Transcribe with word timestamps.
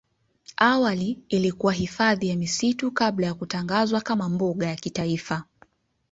Awali 0.57 1.19
ilikuwa 1.29 1.73
ni 1.73 1.79
hifadhi 1.79 2.27
ya 2.27 2.35
misitu 2.35 2.91
kabla 2.91 3.27
ya 3.27 3.33
kutangazwa 3.33 4.01
kama 4.01 4.29
mbuga 4.29 4.67
ya 4.67 4.75
kitaifa. 4.75 5.43